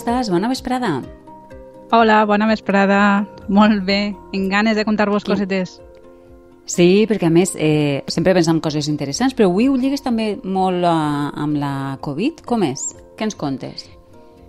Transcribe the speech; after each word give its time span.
Estàs? 0.00 0.30
Bona 0.32 0.48
vesprada. 0.48 1.02
Hola, 1.92 2.22
bona 2.24 2.46
vesprada. 2.48 3.26
Molt 3.52 3.82
bé, 3.84 4.14
en 4.32 4.48
ganes 4.48 4.78
de 4.78 4.86
contar-vos 4.88 5.26
cosetes. 5.28 5.74
Sí, 6.64 7.04
perquè 7.10 7.28
a 7.28 7.34
més 7.34 7.52
eh, 7.60 8.00
sempre 8.08 8.32
pensem 8.32 8.62
coses 8.64 8.88
interessants, 8.88 9.36
però 9.36 9.50
avui 9.50 9.68
ho 9.68 9.76
lligues 9.76 10.00
també 10.00 10.38
molt 10.40 10.86
uh, 10.88 11.28
amb 11.44 11.60
la 11.60 11.74
Covid. 12.00 12.40
Com 12.48 12.64
és? 12.64 12.86
Què 13.18 13.28
ens 13.28 13.36
contes? 13.36 13.90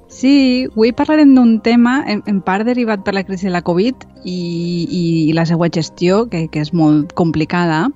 Sí, 0.07 0.69
avui 0.71 0.93
parlarem 0.95 1.35
d'un 1.35 1.57
tema 1.65 1.97
en, 2.07 2.23
en 2.31 2.39
part 2.45 2.63
derivat 2.67 3.03
per 3.03 3.17
la 3.17 3.25
crisi 3.27 3.49
de 3.49 3.55
la 3.55 3.63
Covid 3.67 4.07
i, 4.23 4.39
i 4.87 5.03
la 5.35 5.43
seva 5.49 5.67
gestió, 5.67 6.29
que, 6.31 6.45
que 6.47 6.63
és 6.63 6.71
molt 6.71 7.11
complicada, 7.11 7.89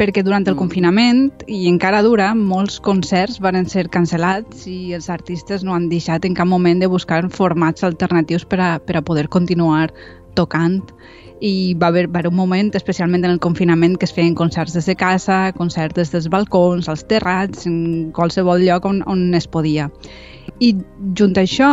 perquè 0.00 0.22
durant 0.24 0.46
el 0.46 0.54
mm. 0.54 0.58
confinament, 0.58 1.26
i 1.44 1.66
encara 1.68 2.00
dura, 2.06 2.30
molts 2.34 2.78
concerts 2.80 3.36
van 3.44 3.60
ser 3.68 3.90
cancel·lats 3.92 4.64
i 4.70 4.94
els 4.96 5.10
artistes 5.12 5.66
no 5.66 5.76
han 5.76 5.90
deixat 5.92 6.24
en 6.24 6.36
cap 6.38 6.48
moment 6.48 6.80
de 6.80 6.88
buscar 6.88 7.20
formats 7.34 7.84
alternatius 7.84 8.46
per 8.48 8.60
a, 8.64 8.70
per 8.80 8.96
a 8.96 9.04
poder 9.04 9.28
continuar 9.28 9.90
tocant 10.38 10.80
i 11.40 11.74
va 11.74 11.88
haver, 11.88 12.06
va 12.08 12.20
haver 12.20 12.30
un 12.30 12.36
moment, 12.36 12.70
especialment 12.76 13.24
en 13.24 13.32
el 13.32 13.40
confinament, 13.40 13.96
que 13.98 14.04
es 14.04 14.12
feien 14.12 14.34
concerts 14.36 14.76
des 14.76 14.86
de 14.86 14.96
casa, 14.96 15.52
concerts 15.56 15.96
des 15.96 16.12
dels 16.12 16.28
balcons, 16.28 16.88
als 16.88 17.06
terrats, 17.08 17.66
en 17.66 18.10
qualsevol 18.16 18.60
lloc 18.66 18.84
on, 18.84 19.02
on 19.08 19.32
es 19.34 19.48
podia. 19.48 19.88
I 20.60 20.74
junt 21.16 21.38
a 21.38 21.44
això, 21.46 21.68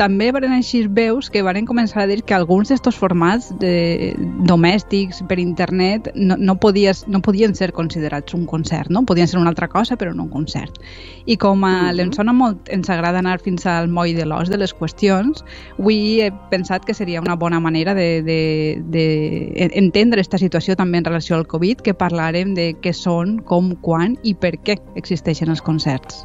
també 0.00 0.30
van 0.34 0.48
així 0.56 0.80
veus 0.90 1.28
que 1.30 1.42
van 1.46 1.66
començar 1.68 2.02
a 2.02 2.06
dir 2.10 2.22
que 2.26 2.34
alguns 2.34 2.72
d'aquests 2.72 2.98
formats 2.98 3.52
de, 3.60 4.14
domèstics 4.48 5.20
per 5.28 5.38
internet 5.42 6.08
no, 6.14 6.38
no, 6.38 6.56
podies, 6.62 7.04
no 7.06 7.20
podien 7.22 7.54
ser 7.54 7.70
considerats 7.76 8.34
un 8.34 8.46
concert, 8.50 8.90
no? 8.90 9.04
Podien 9.06 9.30
ser 9.30 9.38
una 9.38 9.52
altra 9.52 9.68
cosa, 9.70 9.98
però 10.00 10.14
no 10.14 10.26
un 10.26 10.32
concert. 10.32 10.80
I 11.26 11.36
com 11.36 11.64
a 11.64 11.70
uh 11.70 11.76
-huh. 11.76 11.94
l'en 11.94 12.12
sona 12.12 12.32
molt, 12.32 12.68
ens 12.68 12.90
agrada 12.90 13.18
anar 13.18 13.38
fins 13.40 13.66
al 13.66 13.88
moll 13.88 14.16
de 14.16 14.26
l'os 14.26 14.48
de 14.48 14.58
les 14.58 14.74
qüestions, 14.74 15.44
avui 15.78 16.20
he 16.20 16.32
pensat 16.50 16.84
que 16.84 16.94
seria 16.94 17.20
una 17.20 17.36
bona 17.36 17.60
manera 17.60 17.94
de, 17.94 18.22
de, 18.22 18.82
de 18.82 18.95
entendre 18.96 20.20
aquesta 20.20 20.38
situació 20.38 20.76
també 20.76 20.98
en 20.98 21.06
relació 21.08 21.36
al 21.36 21.46
Covid, 21.46 21.82
que 21.84 21.94
parlarem 21.94 22.54
de 22.56 22.72
què 22.82 22.92
són, 22.96 23.38
com, 23.44 23.74
quan 23.82 24.16
i 24.22 24.34
per 24.34 24.56
què 24.64 24.78
existeixen 24.96 25.52
els 25.52 25.62
concerts. 25.62 26.24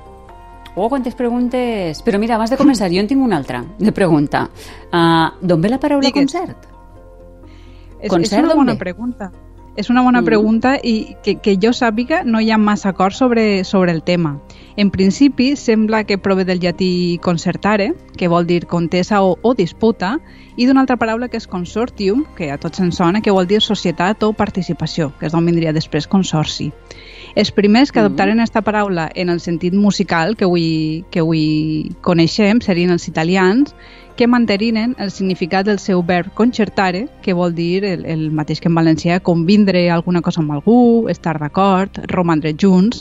Oh, 0.75 0.87
quantes 0.87 1.15
preguntes! 1.19 1.99
Però 2.05 2.19
mira, 2.19 2.37
abans 2.37 2.51
de 2.53 2.57
començar, 2.59 2.87
jo 2.93 3.01
en 3.03 3.07
tinc 3.09 3.23
una 3.23 3.37
altra 3.41 3.65
de 3.77 3.91
pregunta. 3.91 4.45
Uh, 4.87 5.33
D'on 5.43 5.61
ve 5.61 5.71
la 5.73 5.79
paraula 5.83 6.07
Digues. 6.07 6.31
concert? 6.31 6.67
És, 7.99 8.09
concert, 8.09 8.39
és 8.39 8.45
una 8.45 8.55
bona 8.55 8.73
ve? 8.73 8.79
pregunta. 8.79 9.31
És 9.77 9.89
una 9.89 10.01
bona 10.03 10.19
mm. 10.21 10.25
pregunta 10.25 10.73
i 10.83 11.15
que, 11.23 11.37
que 11.39 11.55
jo 11.55 11.71
sàpiga 11.71 12.25
no 12.27 12.41
hi 12.41 12.51
ha 12.51 12.57
massa 12.59 12.89
acord 12.91 13.15
sobre, 13.15 13.63
sobre 13.63 13.93
el 13.95 14.03
tema. 14.03 14.35
En 14.75 14.91
principi, 14.91 15.55
sembla 15.55 16.03
que 16.03 16.17
prové 16.17 16.43
del 16.45 16.59
llatí 16.59 17.19
concertare, 17.23 17.93
que 18.17 18.27
vol 18.27 18.47
dir 18.47 18.65
contesa 18.67 19.21
o, 19.23 19.37
o 19.41 19.53
disputa, 19.55 20.17
i 20.57 20.67
d'una 20.67 20.83
altra 20.83 20.97
paraula 20.99 21.29
que 21.31 21.39
és 21.39 21.47
consortium, 21.47 22.25
que 22.35 22.51
a 22.51 22.57
tots 22.59 22.83
ens 22.83 22.99
sona, 22.99 23.21
que 23.23 23.31
vol 23.31 23.47
dir 23.47 23.61
societat 23.63 24.23
o 24.27 24.33
participació, 24.35 25.11
que 25.19 25.29
és 25.29 25.35
d'on 25.35 25.47
vindria 25.47 25.71
després 25.71 26.07
consorci. 26.07 26.71
Els 27.35 27.51
primers 27.55 27.91
que 27.91 27.99
mm-hmm. 27.99 28.11
adoptaren 28.11 28.39
aquesta 28.39 28.59
mm 28.59 28.67
paraula 28.71 29.09
en 29.15 29.29
el 29.29 29.39
sentit 29.39 29.73
musical 29.73 30.35
que 30.35 30.45
avui, 30.45 31.05
que 31.11 31.23
avui 31.23 31.95
coneixem 32.03 32.59
serien 32.59 32.91
els 32.91 33.07
italians, 33.07 33.75
que 34.21 34.27
mantenen 34.27 34.95
el 34.99 35.09
significat 35.09 35.65
del 35.65 35.79
seu 35.81 36.03
verb 36.05 36.27
concertare, 36.37 37.07
que 37.23 37.33
vol 37.33 37.55
dir 37.57 37.83
el, 37.83 38.03
el 38.05 38.27
mateix 38.29 38.59
que 38.61 38.69
en 38.69 38.75
valencià, 38.77 39.15
convindre 39.25 39.87
alguna 39.89 40.21
cosa 40.21 40.43
amb 40.43 40.53
algú, 40.53 41.07
estar 41.09 41.39
d'acord, 41.41 41.97
romandre 42.05 42.51
junts, 42.53 42.99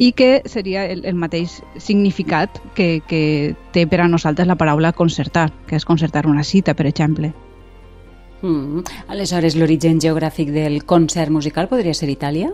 i 0.00 0.14
que 0.16 0.40
seria 0.48 0.86
el, 0.88 1.02
el 1.04 1.12
mateix 1.20 1.58
significat 1.76 2.56
que, 2.72 3.02
que 3.04 3.20
té 3.76 3.84
per 3.84 4.00
a 4.00 4.06
nosaltres 4.08 4.48
la 4.48 4.56
paraula 4.56 4.94
concertar, 4.96 5.50
que 5.68 5.76
és 5.76 5.84
concertar 5.84 6.24
una 6.24 6.40
cita, 6.42 6.72
per 6.72 6.86
exemple. 6.88 7.34
Mm. 8.40 8.86
Aleshores, 9.12 9.58
l'origen 9.60 10.00
geogràfic 10.00 10.54
del 10.56 10.86
concert 10.88 11.28
musical 11.36 11.68
podria 11.68 11.92
ser 11.92 12.08
Itàlia? 12.08 12.48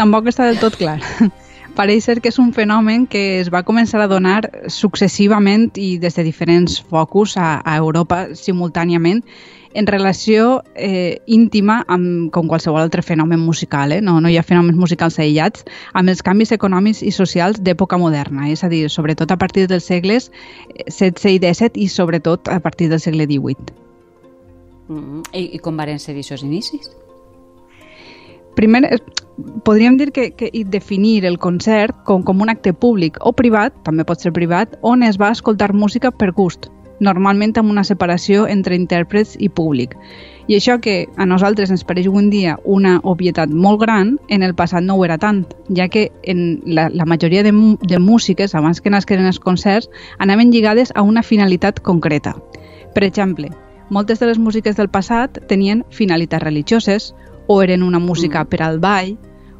tampoc 0.00 0.32
està 0.32 0.48
del 0.48 0.56
tot 0.64 0.80
clar. 0.80 0.96
Pareix 1.78 2.08
ser 2.08 2.16
que 2.18 2.32
és 2.32 2.38
un 2.42 2.50
fenomen 2.50 3.04
que 3.06 3.38
es 3.38 3.52
va 3.54 3.62
començar 3.62 4.00
a 4.02 4.08
donar 4.10 4.40
successivament 4.66 5.70
i 5.78 5.92
des 6.02 6.16
de 6.18 6.24
diferents 6.26 6.80
focus 6.90 7.36
a, 7.38 7.60
a 7.62 7.76
Europa 7.78 8.34
simultàniament 8.34 9.22
en 9.78 9.86
relació 9.86 10.64
eh, 10.74 11.20
íntima 11.30 11.84
amb 11.86 12.32
com 12.34 12.48
qualsevol 12.50 12.82
altre 12.82 13.04
fenomen 13.06 13.38
musical. 13.38 13.92
Eh? 13.94 14.00
No, 14.02 14.18
no 14.18 14.32
hi 14.32 14.40
ha 14.40 14.42
fenòmens 14.42 14.80
musicals 14.80 15.20
aïllats 15.22 15.62
amb 15.94 16.10
els 16.10 16.24
canvis 16.26 16.50
econòmics 16.56 17.04
i 17.06 17.14
socials 17.14 17.62
d'època 17.62 18.00
moderna, 18.00 18.48
és 18.50 18.64
a 18.66 18.72
dir, 18.72 18.88
sobretot 18.90 19.30
a 19.30 19.38
partir 19.38 19.68
dels 19.70 19.86
segles 19.86 20.32
XVI 20.90 21.36
i 21.36 21.38
XVII 21.38 21.84
i 21.84 21.86
sobretot 21.86 22.50
a 22.50 22.58
partir 22.58 22.90
del 22.90 22.98
segle 22.98 23.30
XVIII. 23.30 23.74
Mm 24.88 24.98
-hmm. 24.98 25.22
I, 25.32 25.50
I 25.54 25.58
com 25.58 25.76
van 25.76 25.98
ser 25.98 26.16
aquests 26.16 26.42
inicis? 26.42 26.90
primer, 28.58 28.84
eh, 28.92 28.98
podríem 29.64 29.96
dir 29.96 30.12
que, 30.12 30.32
que 30.32 30.50
definir 30.66 31.24
el 31.24 31.38
concert 31.38 31.94
com, 32.04 32.22
com 32.22 32.42
un 32.42 32.50
acte 32.50 32.72
públic 32.72 33.18
o 33.20 33.32
privat, 33.32 33.74
també 33.84 34.04
pot 34.04 34.20
ser 34.20 34.32
privat, 34.32 34.74
on 34.82 35.02
es 35.02 35.18
va 35.20 35.30
escoltar 35.30 35.72
música 35.74 36.10
per 36.10 36.32
gust, 36.32 36.66
normalment 37.00 37.54
amb 37.58 37.70
una 37.70 37.84
separació 37.84 38.46
entre 38.48 38.76
intèrprets 38.76 39.36
i 39.38 39.48
públic. 39.48 39.94
I 40.48 40.56
això 40.56 40.78
que 40.80 41.06
a 41.20 41.26
nosaltres 41.28 41.70
ens 41.70 41.84
pareix 41.84 42.08
un 42.08 42.30
dia 42.32 42.56
una 42.64 42.98
obvietat 43.04 43.52
molt 43.52 43.82
gran, 43.82 44.16
en 44.28 44.42
el 44.42 44.54
passat 44.56 44.82
no 44.82 44.96
ho 44.96 45.04
era 45.04 45.18
tant, 45.18 45.44
ja 45.76 45.88
que 45.92 46.08
en 46.24 46.62
la, 46.64 46.88
la 46.88 47.04
majoria 47.04 47.44
de, 47.44 47.52
de 47.52 47.98
músiques, 48.00 48.54
abans 48.54 48.80
que 48.80 48.90
nasqueren 48.90 49.28
els 49.28 49.38
concerts, 49.38 49.90
anaven 50.18 50.50
lligades 50.50 50.92
a 50.96 51.02
una 51.02 51.22
finalitat 51.22 51.80
concreta. 51.80 52.34
Per 52.94 53.04
exemple, 53.04 53.52
moltes 53.90 54.18
de 54.18 54.26
les 54.26 54.38
músiques 54.38 54.76
del 54.76 54.88
passat 54.88 55.38
tenien 55.48 55.84
finalitats 55.90 56.42
religioses, 56.42 57.12
o 57.48 57.62
eren 57.62 57.82
una 57.82 57.98
música 57.98 58.44
mm. 58.44 58.48
per 58.48 58.62
al 58.62 58.78
ball, 58.78 59.16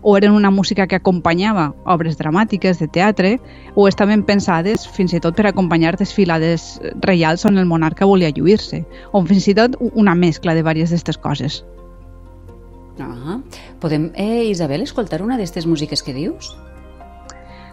o 0.09 0.17
eren 0.17 0.33
una 0.33 0.51
música 0.51 0.87
que 0.87 0.97
acompanyava 0.97 1.67
obres 1.85 2.17
dramàtiques 2.17 2.79
de 2.81 2.87
teatre, 2.89 3.35
o 3.77 3.85
estaven 3.91 4.23
pensades 4.25 4.87
fins 4.89 5.13
i 5.13 5.21
tot 5.21 5.37
per 5.37 5.45
acompanyar 5.51 5.99
desfilades 6.01 6.79
reials 7.05 7.45
on 7.45 7.61
el 7.61 7.69
monarca 7.69 8.09
volia 8.09 8.33
lluir-se, 8.33 8.87
o 9.13 9.21
fins 9.29 9.51
i 9.53 9.55
tot 9.59 9.77
una 9.93 10.15
mescla 10.17 10.55
de 10.57 10.63
diverses 10.63 10.95
d'aquestes 10.97 11.21
coses. 11.21 11.59
Ah, 13.05 13.37
podem, 13.85 14.09
eh, 14.15 14.49
Isabel, 14.49 14.81
escoltar 14.89 15.21
una 15.21 15.37
d'aquestes 15.37 15.69
músiques 15.69 16.03
que 16.03 16.17
dius? 16.17 16.57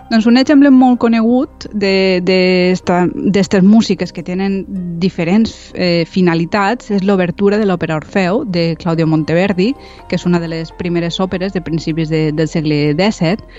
Doncs 0.05 0.27
un 0.29 0.37
exemple 0.37 0.69
molt 0.69 0.99
conegut 1.01 1.65
d'aquestes 1.81 3.63
músiques 3.65 4.11
que 4.13 4.21
tenen 4.21 4.59
diferents 5.01 5.55
eh, 5.73 6.05
finalitats 6.05 6.91
és 6.93 7.01
l'obertura 7.01 7.57
de 7.57 7.65
l'òpera 7.65 7.97
Orfeu 7.97 8.43
de 8.45 8.75
Claudio 8.77 9.07
Monteverdi, 9.09 9.71
que 10.05 10.19
és 10.19 10.27
una 10.29 10.37
de 10.39 10.51
les 10.51 10.69
primeres 10.77 11.17
òperes 11.17 11.57
de 11.57 11.63
principis 11.65 12.13
de, 12.13 12.29
del 12.37 12.51
segle 12.51 12.93
XVII, 12.93 13.49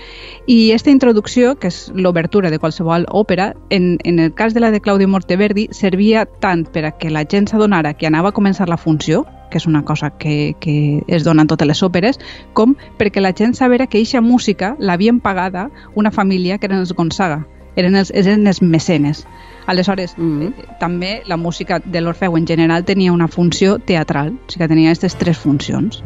i 0.47 0.59
aquesta 0.71 0.93
introducció, 0.93 1.51
que 1.59 1.67
és 1.67 1.81
l'obertura 1.91 2.47
de 2.47 2.61
qualsevol 2.63 3.03
òpera, 3.11 3.51
en, 3.69 3.97
en 4.07 4.23
el 4.23 4.31
cas 4.33 4.55
de 4.55 4.63
la 4.63 4.71
de 4.71 4.79
Claudio 4.79 5.11
Monteverdi, 5.11 5.67
servia 5.75 6.23
tant 6.39 6.63
per 6.63 6.85
a 6.87 6.95
que 6.95 7.11
la 7.11 7.27
gent 7.27 7.51
s'adonara 7.51 7.91
que 7.99 8.07
anava 8.07 8.31
a 8.31 8.39
començar 8.39 8.71
la 8.71 8.79
funció, 8.79 9.25
que 9.49 9.57
és 9.57 9.67
una 9.67 9.83
cosa 9.85 10.11
que, 10.11 10.55
que 10.59 11.03
es 11.07 11.23
dona 11.23 11.43
en 11.43 11.51
totes 11.51 11.67
les 11.67 11.83
òperes, 11.83 12.19
com 12.53 12.75
perquè 12.99 13.21
la 13.21 13.33
gent 13.37 13.55
sabera 13.55 13.87
que 13.87 13.99
eixa 13.99 14.21
música 14.21 14.75
l'havien 14.79 15.19
pagada 15.19 15.69
una 15.95 16.11
família 16.11 16.57
que 16.57 16.67
eren 16.67 16.83
els 16.83 16.93
Gonzaga, 16.93 17.45
eren 17.75 17.95
els, 17.95 18.11
eren 18.11 18.47
els 18.47 18.61
mecenes. 18.61 19.25
Aleshores, 19.67 20.17
mm 20.17 20.39
-hmm. 20.39 20.53
eh, 20.57 20.77
també 20.79 21.21
la 21.25 21.37
música 21.37 21.79
de 21.79 22.01
l'Orfeu 22.01 22.37
en 22.37 22.47
general 22.47 22.85
tenia 22.85 23.11
una 23.11 23.27
funció 23.27 23.79
teatral, 23.79 24.29
o 24.29 24.51
sigui 24.51 24.63
que 24.63 24.67
tenia 24.67 24.89
aquestes 24.89 25.15
tres 25.15 25.37
funcions. 25.37 26.03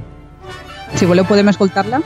Si 0.95 1.05
voleu 1.05 1.25
podem 1.25 1.47
escoltar-la. 1.47 2.01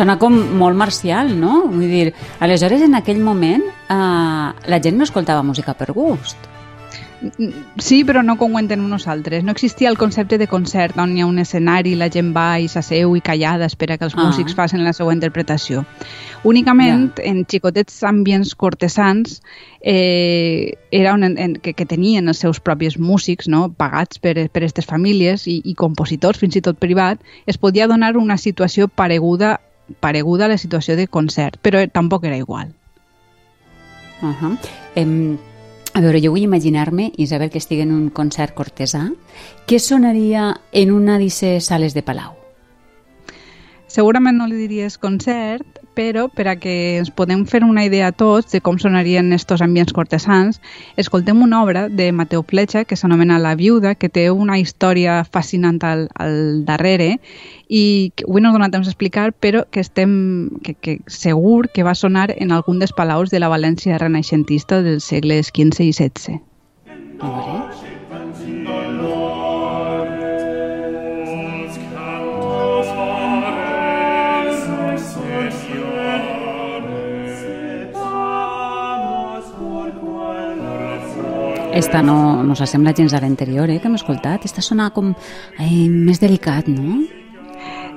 Sona 0.00 0.14
com 0.16 0.32
molt 0.56 0.78
marcial, 0.80 1.34
no? 1.36 1.66
Vull 1.68 1.90
dir, 1.90 2.14
aleshores 2.40 2.80
en 2.86 2.96
aquell 2.96 3.18
moment 3.20 3.66
eh, 3.68 4.46
la 4.72 4.78
gent 4.80 4.96
no 4.96 5.04
escoltava 5.04 5.44
música 5.44 5.74
per 5.76 5.90
gust. 5.92 6.48
Sí, 7.84 7.98
però 8.08 8.22
no 8.24 8.38
com 8.40 8.56
ho 8.56 8.62
entenem 8.62 8.86
nosaltres. 8.88 9.44
No 9.44 9.52
existia 9.52 9.90
el 9.90 9.98
concepte 10.00 10.38
de 10.40 10.46
concert 10.48 10.96
on 10.96 11.12
hi 11.12 11.20
ha 11.20 11.28
un 11.28 11.42
escenari, 11.42 11.92
la 12.00 12.08
gent 12.08 12.32
va 12.32 12.46
i 12.56 12.72
s'asseu 12.72 13.12
i 13.12 13.20
callada 13.20 13.68
espera 13.68 13.98
que 14.00 14.08
els 14.08 14.16
ah. 14.16 14.24
músics 14.24 14.56
facin 14.56 14.86
la 14.88 14.96
seva 14.96 15.12
interpretació. 15.12 15.84
Únicament 16.48 17.10
ja. 17.20 17.28
en 17.28 17.44
xicotets 17.44 18.00
ambients 18.08 18.56
cortesans 18.56 19.42
eh, 19.84 20.78
era 20.90 21.12
on, 21.12 21.28
en, 21.28 21.60
que, 21.60 21.76
que 21.76 21.84
tenien 21.84 22.32
els 22.32 22.40
seus 22.40 22.64
propis 22.64 22.96
músics 22.96 23.52
no? 23.52 23.66
pagats 23.68 24.16
per, 24.16 24.38
per 24.48 24.64
aquestes 24.64 24.88
famílies 24.88 25.44
i, 25.44 25.60
i 25.60 25.76
compositors, 25.76 26.40
fins 26.40 26.56
i 26.56 26.64
tot 26.64 26.80
privat, 26.80 27.20
es 27.44 27.60
podia 27.60 27.90
donar 27.90 28.16
una 28.16 28.40
situació 28.40 28.88
pareguda 28.88 29.58
pareguda 30.00 30.46
a 30.46 30.48
la 30.48 30.58
situació 30.58 30.96
de 30.96 31.08
concert, 31.08 31.58
però 31.62 31.82
tampoc 31.90 32.24
era 32.24 32.36
igual. 32.36 32.74
Uh 34.22 34.34
-huh. 34.34 34.58
em, 34.94 35.38
A 35.92 36.00
veure, 36.00 36.20
jo 36.22 36.30
vull 36.30 36.44
imaginar-me, 36.46 37.12
Isabel, 37.16 37.50
que 37.50 37.58
estigui 37.58 37.82
en 37.82 37.90
un 37.90 38.10
concert 38.14 38.54
cortesà, 38.54 39.08
què 39.66 39.80
sonaria 39.82 40.60
en 40.70 40.92
una 40.92 41.18
d'aquestes 41.18 41.66
sales 41.66 41.94
de 41.94 42.04
Palau? 42.06 42.39
Segurament 43.90 44.36
no 44.38 44.46
li 44.46 44.54
diries 44.54 44.94
concert, 45.02 45.80
però 45.98 46.28
per 46.30 46.46
a 46.46 46.54
que 46.62 46.74
ens 47.00 47.10
podem 47.10 47.42
fer 47.50 47.64
una 47.66 47.82
idea 47.82 48.12
tots 48.14 48.52
de 48.52 48.60
com 48.62 48.78
sonarien 48.78 49.32
estos 49.34 49.64
ambients 49.66 49.90
cortesans, 49.92 50.60
escoltem 50.96 51.42
una 51.42 51.64
obra 51.64 51.88
de 51.88 52.12
Mateo 52.14 52.44
Fletxa 52.46 52.84
que 52.86 52.94
s'anomena 52.94 53.40
La 53.42 53.56
viuda, 53.58 53.96
que 53.96 54.08
té 54.08 54.28
una 54.30 54.60
història 54.62 55.24
fascinant 55.24 55.82
al, 55.82 56.06
al 56.14 56.64
darrere 56.68 57.16
i 57.66 58.12
que 58.14 58.28
avui 58.28 58.46
no 58.46 58.54
dona 58.54 58.70
temps 58.70 58.86
d'explicar, 58.86 59.32
però 59.34 59.66
que 59.74 59.82
estem 59.82 60.12
que, 60.62 60.78
que 60.78 61.00
segur 61.10 61.66
que 61.74 61.82
va 61.82 61.98
sonar 61.98 62.30
en 62.36 62.54
algun 62.54 62.78
dels 62.78 62.94
palaus 62.94 63.34
de 63.34 63.42
la 63.42 63.50
València 63.50 63.98
renaixentista 63.98 64.84
dels 64.86 65.10
segles 65.10 65.50
XV 65.50 65.90
i 65.90 65.96
XVI. 65.98 66.38
Veure. 67.18 67.99
Esta 81.72 82.02
no, 82.02 82.42
no 82.42 82.56
s'assembla 82.58 82.92
gens 82.96 83.14
a 83.14 83.20
l'anterior, 83.22 83.70
eh, 83.70 83.78
que 83.78 83.86
hem 83.86 83.94
escoltat. 83.94 84.44
Esta 84.44 84.62
sona 84.64 84.90
com 84.90 85.12
eh, 85.14 85.86
més 85.88 86.18
delicat, 86.18 86.66
no? 86.66 87.19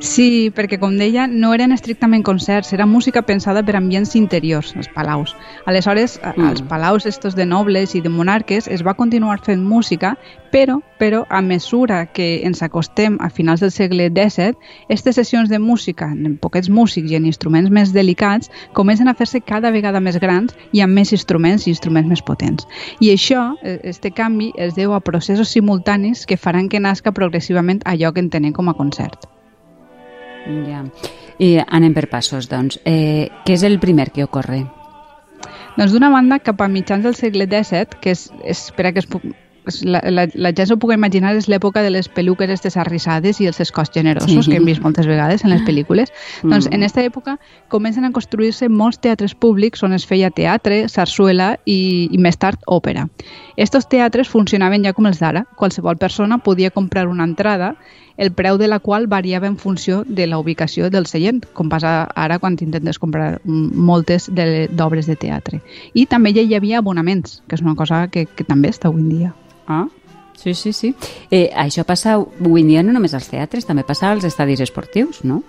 Sí, 0.03 0.51
perquè 0.51 0.75
com 0.81 0.97
deia, 0.99 1.29
no 1.31 1.53
eren 1.55 1.71
estrictament 1.71 2.25
concerts, 2.27 2.73
era 2.75 2.83
música 2.85 3.21
pensada 3.23 3.61
per 3.63 3.77
ambients 3.79 4.17
interiors, 4.19 4.73
els 4.75 4.89
palaus. 4.91 5.31
Aleshores, 5.63 6.17
mm. 6.19 6.47
als 6.49 6.63
palaus 6.67 7.05
estos 7.07 7.37
de 7.37 7.45
nobles 7.47 7.93
i 7.95 8.01
de 8.03 8.11
monarques 8.11 8.67
es 8.67 8.83
va 8.83 8.97
continuar 8.99 9.37
fent 9.45 9.63
música, 9.63 10.17
però, 10.51 10.81
però 10.99 11.21
a 11.29 11.39
mesura 11.41 12.01
que 12.11 12.41
ens 12.43 12.59
acostem 12.67 13.15
a 13.23 13.29
finals 13.31 13.63
del 13.63 13.71
segle 13.71 14.09
XVII, 14.09 14.57
aquestes 14.89 15.15
sessions 15.21 15.47
de 15.47 15.61
música 15.63 16.09
en 16.11 16.35
poquets 16.35 16.67
músics 16.67 17.07
i 17.07 17.15
en 17.15 17.29
instruments 17.31 17.71
més 17.71 17.93
delicats 17.95 18.51
comencen 18.75 19.07
a 19.07 19.15
fer-se 19.15 19.39
cada 19.39 19.71
vegada 19.71 20.01
més 20.03 20.19
grans 20.19 20.51
i 20.73 20.83
amb 20.83 20.99
més 20.99 21.15
instruments 21.15 21.63
i 21.63 21.71
instruments 21.71 22.11
més 22.11 22.25
potents. 22.27 22.67
I 22.99 23.13
això, 23.15 23.53
este 23.63 24.11
canvi, 24.11 24.51
es 24.57 24.75
deu 24.75 24.91
a 24.91 24.99
processos 24.99 25.55
simultanis 25.55 26.25
que 26.27 26.35
faran 26.35 26.67
que 26.67 26.83
nasca 26.83 27.15
progressivament 27.15 27.79
allò 27.87 28.11
que 28.11 28.19
entenem 28.19 28.51
com 28.51 28.67
a 28.67 28.75
concert. 28.75 29.31
Ja. 30.45 30.83
I 31.39 31.57
anem 31.65 31.93
per 31.95 32.07
passos, 32.11 32.49
doncs. 32.51 32.79
Eh, 32.85 33.29
què 33.45 33.55
és 33.57 33.63
el 33.67 33.79
primer 33.83 34.11
que 34.13 34.25
ocorre? 34.25 34.63
Doncs 35.77 35.93
d'una 35.95 36.11
banda, 36.13 36.37
cap 36.39 36.61
a 36.61 36.69
mitjans 36.69 37.05
del 37.05 37.15
segle 37.17 37.47
XVII, 37.49 37.99
que 38.01 38.13
és, 38.13 38.27
és 38.45 38.67
per 38.77 38.87
a 38.87 38.93
que 38.93 39.01
es 39.01 39.09
puc, 39.09 39.25
la, 39.83 40.01
la, 40.11 40.27
la 40.33 40.51
gent 40.51 40.67
s'ho 40.69 40.77
pugui 40.79 40.95
imaginar 40.97 41.33
és 41.37 41.47
l'època 41.51 41.83
de 41.83 41.91
les 41.93 42.09
peluques 42.11 42.51
estes 42.51 42.75
arrissades 42.79 43.39
i 43.41 43.47
els 43.47 43.59
escots 43.63 43.93
generosos 43.95 44.45
sí. 44.45 44.51
que 44.51 44.59
hem 44.59 44.67
vist 44.67 44.83
moltes 44.83 45.07
vegades 45.07 45.43
en 45.43 45.53
les 45.53 45.63
pel·lícules. 45.63 46.11
Mm. 46.43 46.51
Doncs 46.51 46.67
en 46.69 46.83
aquesta 46.83 47.05
època 47.07 47.37
comencen 47.71 48.05
a 48.05 48.11
construir-se 48.15 48.69
molts 48.69 48.99
teatres 49.03 49.35
públics 49.35 49.83
on 49.83 49.95
es 49.95 50.05
feia 50.05 50.31
teatre, 50.31 50.83
sarsuela 50.91 51.53
i, 51.65 52.09
i 52.11 52.19
més 52.21 52.37
tard 52.37 52.61
òpera. 52.67 53.07
Estos 53.57 53.87
teatres 53.87 54.29
funcionaven 54.29 54.85
ja 54.85 54.93
com 54.93 55.07
els 55.07 55.21
d'ara. 55.23 55.45
Qualsevol 55.55 55.97
persona 55.97 56.39
podia 56.43 56.71
comprar 56.71 57.07
una 57.07 57.23
entrada 57.23 57.75
el 58.17 58.31
preu 58.31 58.57
de 58.57 58.67
la 58.67 58.79
qual 58.79 59.07
variava 59.07 59.47
en 59.47 59.57
funció 59.57 60.03
de 60.07 60.27
la 60.27 60.37
ubicació 60.37 60.89
del 60.89 61.07
seient, 61.09 61.43
com 61.53 61.69
passa 61.69 62.03
ara 62.15 62.39
quan 62.39 62.57
intentes 62.59 62.99
comprar 62.99 63.39
moltes 63.43 64.29
d'obres 64.29 65.07
de, 65.07 65.15
de 65.15 65.19
teatre. 65.19 65.61
I 65.93 66.05
també 66.05 66.33
ja 66.35 66.45
hi 66.45 66.55
havia 66.55 66.79
abonaments, 66.79 67.41
que 67.47 67.57
és 67.57 67.65
una 67.65 67.75
cosa 67.75 68.07
que, 68.07 68.25
que 68.25 68.45
també 68.45 68.69
està 68.69 68.89
avui 68.91 69.01
en 69.01 69.09
dia. 69.09 69.33
Ah, 69.67 69.87
sí, 70.37 70.53
sí, 70.53 70.73
sí. 70.73 70.93
Eh, 71.31 71.49
això 71.55 71.85
passa 71.87 72.17
avui 72.19 72.61
en 72.61 72.73
dia 72.73 72.83
no 72.83 72.93
només 72.93 73.13
als 73.13 73.29
teatres, 73.31 73.65
també 73.65 73.85
passa 73.87 74.11
als 74.11 74.25
estadis 74.27 74.61
esportius, 74.61 75.23
no? 75.23 75.41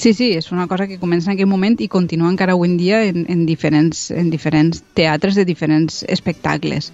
Sí, 0.00 0.14
sí, 0.14 0.30
és 0.32 0.46
una 0.50 0.64
cosa 0.66 0.86
que 0.88 0.96
comença 0.96 1.28
en 1.28 1.34
aquell 1.34 1.48
moment 1.50 1.74
i 1.84 1.86
continua 1.92 2.30
encara 2.32 2.54
avui 2.56 2.70
en 2.70 2.78
dia 2.80 3.02
en, 3.04 3.26
en, 3.28 3.42
diferents, 3.44 4.06
en 4.16 4.30
diferents 4.32 4.78
teatres 4.96 5.36
de 5.36 5.42
diferents 5.44 5.98
espectacles. 6.08 6.86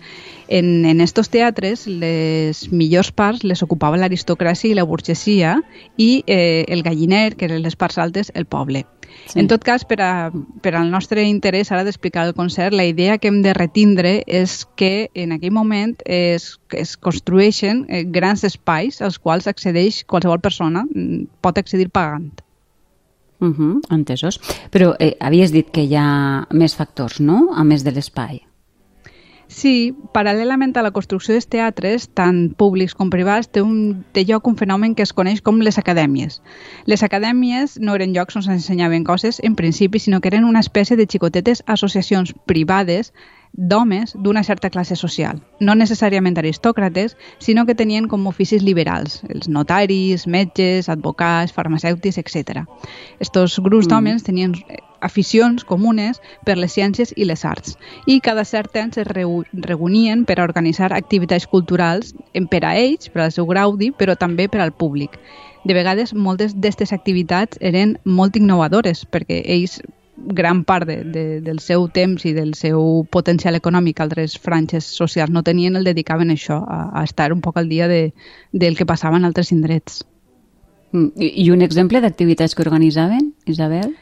En, 0.48 0.82
en 0.90 1.00
estos 1.00 1.28
teatres 1.30 1.84
les 1.86 2.64
millors 2.72 3.12
parts 3.14 3.44
les 3.46 3.60
ocupava 3.62 4.00
l'aristocràcia 4.00 4.72
i 4.72 4.74
la 4.74 4.82
burgesia 4.82 5.52
i 5.96 6.24
eh, 6.26 6.64
el 6.66 6.82
galliner, 6.82 7.36
que 7.36 7.46
eren 7.46 7.62
les 7.62 7.76
parts 7.78 8.00
altes, 8.02 8.32
el 8.34 8.48
poble. 8.50 8.82
Sí. 9.30 9.38
En 9.38 9.46
tot 9.46 9.62
cas, 9.62 9.84
per, 9.86 10.00
a, 10.02 10.32
per 10.66 10.72
al 10.74 10.90
nostre 10.90 11.22
interès 11.30 11.70
ara 11.70 11.84
d'explicar 11.86 12.24
el 12.26 12.34
concert, 12.34 12.74
la 12.74 12.88
idea 12.90 13.18
que 13.18 13.30
hem 13.30 13.38
de 13.44 13.52
retindre 13.54 14.16
és 14.26 14.64
que 14.74 15.12
en 15.14 15.36
aquell 15.36 15.54
moment 15.54 15.94
es, 16.02 16.56
es 16.74 16.96
construeixen 16.98 17.84
eh, 17.86 18.02
grans 18.02 18.42
espais 18.42 18.98
als 18.98 19.20
quals 19.22 19.46
accedeix 19.46 20.02
qualsevol 20.10 20.42
persona, 20.42 20.82
mm, 20.90 21.38
pot 21.46 21.62
accedir 21.62 21.86
pagant. 21.94 22.34
Uh 23.38 23.48
-huh, 23.48 23.80
entesos. 23.90 24.40
Però 24.70 24.94
eh, 24.98 25.16
havies 25.20 25.52
dit 25.52 25.70
que 25.70 25.84
hi 25.84 25.94
ha 25.94 26.46
més 26.50 26.74
factors, 26.74 27.20
no?, 27.20 27.52
a 27.54 27.64
més 27.64 27.84
de 27.84 27.92
l'espai. 27.92 28.46
Sí, 29.48 29.94
paral·lelament 30.12 30.74
a 30.76 30.82
la 30.82 30.90
construcció 30.90 31.34
dels 31.34 31.46
teatres, 31.46 32.08
tant 32.18 32.50
públics 32.58 32.96
com 32.98 33.10
privats, 33.10 33.46
té, 33.46 33.62
un, 33.62 34.02
té 34.12 34.24
lloc 34.26 34.48
un 34.50 34.56
fenomen 34.58 34.96
que 34.98 35.04
es 35.06 35.12
coneix 35.14 35.40
com 35.40 35.60
les 35.62 35.78
acadèmies. 35.78 36.40
Les 36.86 37.02
acadèmies 37.06 37.78
no 37.78 37.94
eren 37.94 38.12
llocs 38.16 38.36
on 38.36 38.42
s'ensenyaven 38.42 39.04
coses 39.04 39.38
en 39.44 39.54
principi, 39.54 40.02
sinó 40.02 40.20
que 40.20 40.28
eren 40.28 40.44
una 40.44 40.60
espècie 40.60 40.96
de 40.96 41.06
xicotetes 41.06 41.62
associacions 41.66 42.34
privades 42.46 43.12
d'homes 43.56 44.14
d'una 44.14 44.42
certa 44.44 44.70
classe 44.70 44.96
social, 44.96 45.40
no 45.60 45.74
necessàriament 45.74 46.36
aristòcrates, 46.38 47.16
sinó 47.38 47.66
que 47.66 47.74
tenien 47.74 48.08
com 48.08 48.26
oficis 48.28 48.62
liberals, 48.62 49.22
els 49.32 49.48
notaris, 49.48 50.26
metges, 50.26 50.90
advocats, 50.92 51.54
farmacèutics, 51.56 52.20
etc. 52.20 52.66
Estos 53.20 53.58
grups 53.58 53.86
mm. 53.86 53.90
d'homes 53.90 54.26
tenien 54.28 54.54
aficions 55.00 55.64
comunes 55.64 56.20
per 56.44 56.56
les 56.56 56.72
ciències 56.72 57.12
i 57.16 57.26
les 57.28 57.44
arts 57.44 57.76
i 58.06 58.18
cada 58.24 58.44
cert 58.48 58.72
temps 58.72 58.96
es 58.98 59.06
reunien 59.06 60.24
per 60.24 60.38
a 60.40 60.46
organitzar 60.46 60.92
activitats 60.92 61.46
culturals 61.46 62.14
per 62.50 62.62
a 62.64 62.74
ells, 62.76 63.10
per 63.12 63.26
al 63.26 63.32
seu 63.32 63.46
graudi, 63.46 63.92
però 63.92 64.16
també 64.16 64.48
per 64.48 64.60
al 64.64 64.72
públic. 64.72 65.18
De 65.66 65.74
vegades, 65.74 66.14
moltes 66.14 66.54
d'aquestes 66.54 66.92
activitats 66.92 67.58
eren 67.60 67.96
molt 68.04 68.36
innovadores 68.36 69.04
perquè 69.10 69.42
ells 69.44 69.80
gran 70.16 70.64
part 70.64 70.86
de, 70.88 71.02
de, 71.04 71.24
del 71.40 71.60
seu 71.60 71.88
temps 71.88 72.24
i 72.24 72.32
del 72.32 72.54
seu 72.54 73.04
potencial 73.12 73.56
econòmic 73.58 74.00
altres 74.00 74.38
franges 74.38 74.88
socials 74.88 75.30
no 75.30 75.44
tenien, 75.44 75.76
el 75.76 75.84
dedicaven 75.84 76.30
a 76.32 76.36
això, 76.38 76.62
a, 76.64 76.90
a 76.96 77.04
estar 77.04 77.32
un 77.34 77.42
poc 77.44 77.58
al 77.60 77.68
dia 77.68 77.88
de, 77.88 78.14
del 78.52 78.76
que 78.76 78.88
passava 78.88 79.20
en 79.20 79.28
altres 79.28 79.52
indrets. 79.52 80.04
Mm, 80.92 81.12
I, 81.16 81.30
i 81.44 81.50
un 81.50 81.62
exemple 81.62 82.00
d'activitats 82.00 82.56
que 82.56 82.64
organitzaven, 82.64 83.32
Isabel? 83.46 83.94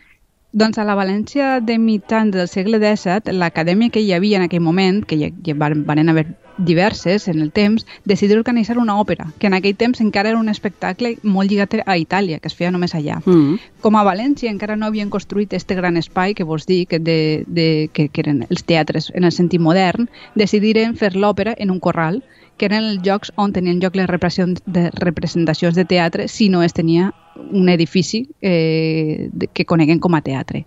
Doncs 0.54 0.78
a 0.78 0.86
la 0.86 0.94
València 0.94 1.58
de 1.60 1.80
mitjans 1.82 2.30
del 2.34 2.46
segle 2.46 2.78
XVII, 2.78 3.34
l'acadèmia 3.34 3.90
que 3.90 4.00
hi 4.04 4.12
havia 4.14 4.38
en 4.38 4.46
aquell 4.46 4.62
moment, 4.62 5.02
que 5.02 5.18
hi, 5.18 5.32
hi 5.34 5.56
van, 5.58 5.82
van 5.88 6.08
haver 6.08 6.28
diverses 6.58 7.28
en 7.28 7.40
el 7.40 7.50
temps, 7.52 7.86
decidir 8.04 8.38
organitzar 8.38 8.78
una 8.78 8.98
òpera, 9.00 9.26
que 9.38 9.48
en 9.48 9.54
aquell 9.54 9.76
temps 9.76 10.00
encara 10.00 10.30
era 10.30 10.38
un 10.38 10.48
espectacle 10.48 11.16
molt 11.22 11.50
lligat 11.50 11.74
a 11.86 11.96
Itàlia, 11.98 12.38
que 12.38 12.48
es 12.48 12.54
feia 12.54 12.70
només 12.70 12.94
allà. 12.94 13.20
Mm. 13.24 13.58
Com 13.82 13.96
a 13.96 14.04
València 14.06 14.52
encara 14.52 14.76
no 14.76 14.86
havien 14.86 15.10
construït 15.10 15.52
este 15.52 15.74
gran 15.74 15.96
espai 15.96 16.34
que 16.34 16.44
vos 16.44 16.66
dic, 16.66 16.96
de, 17.00 17.44
de, 17.46 17.90
que, 17.92 18.08
que 18.08 18.24
eren 18.24 18.44
els 18.48 18.64
teatres 18.64 19.10
en 19.14 19.24
el 19.24 19.32
sentit 19.32 19.60
modern, 19.60 20.08
decidiren 20.34 20.96
fer 20.96 21.14
l'òpera 21.16 21.54
en 21.58 21.70
un 21.70 21.80
corral, 21.80 22.22
que 22.56 22.68
eren 22.68 22.84
els 22.84 23.00
llocs 23.02 23.32
on 23.34 23.52
tenien 23.52 23.80
lloc 23.82 23.96
les 23.98 24.06
representacions 24.06 25.74
de 25.74 25.84
teatre 25.84 26.28
si 26.28 26.48
no 26.48 26.62
es 26.62 26.72
tenia 26.72 27.12
un 27.34 27.68
edifici 27.68 28.28
eh, 28.40 29.30
que 29.52 29.64
coneguen 29.64 29.98
com 29.98 30.14
a 30.14 30.22
teatre. 30.22 30.64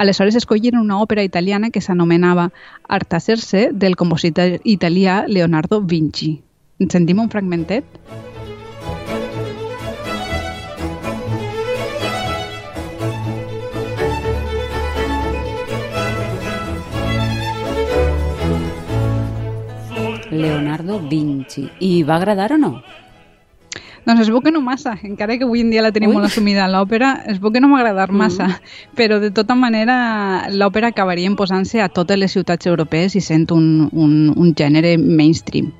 Aleshores 0.00 0.34
escolliren 0.34 0.80
una 0.80 0.96
òpera 1.04 1.20
italiana 1.26 1.68
que 1.68 1.82
s'anomenava 1.84 2.46
Artaserse 2.88 3.66
del 3.70 3.96
compositor 4.00 4.54
italià 4.64 5.26
Leonardo 5.28 5.82
Vinci. 5.82 6.30
En 6.80 6.88
sentim 6.88 7.20
un 7.20 7.28
fragmentet? 7.28 7.84
Leonardo 20.30 20.96
Vinci. 21.12 21.68
I 21.78 21.92
va 22.08 22.16
agradar 22.16 22.54
o 22.56 22.58
no? 22.64 22.72
Doncs 24.10 24.24
es 24.24 24.30
veu 24.34 24.40
que 24.42 24.50
no 24.50 24.58
massa, 24.58 24.96
encara 25.06 25.36
que 25.38 25.46
avui 25.46 25.60
en 25.62 25.68
dia 25.70 25.84
la 25.84 25.92
tenim 25.94 26.10
Ui. 26.10 26.16
molt 26.16 26.26
assumida 26.26 26.64
l'òpera, 26.66 27.12
es 27.30 27.38
veu 27.38 27.52
que 27.54 27.60
no 27.62 27.68
m'ha 27.70 27.78
agradat 27.78 28.10
massa, 28.10 28.48
mm. 28.48 28.96
però 28.98 29.20
de 29.22 29.30
tota 29.30 29.54
manera 29.54 30.48
l'òpera 30.50 30.90
acabaria 30.90 31.30
imposant-se 31.30 31.78
a 31.78 31.86
totes 31.94 32.18
les 32.18 32.34
ciutats 32.34 32.66
europees 32.66 33.14
i 33.14 33.22
sent 33.22 33.46
un, 33.54 33.86
un, 33.92 34.16
un 34.34 34.50
gènere 34.58 34.96
mainstream. 34.98 35.70